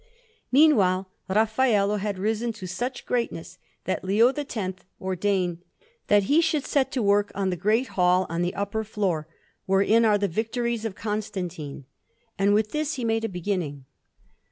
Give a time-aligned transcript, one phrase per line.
[0.51, 4.55] Meanwhile Raffaello had risen to such greatness, that Leo X
[4.99, 5.59] ordained
[6.07, 9.27] that he should set to work on the Great Hall on the upper floor,
[9.67, 11.85] wherein are the Victories of Constantine;
[12.35, 13.85] and with this he made a beginning.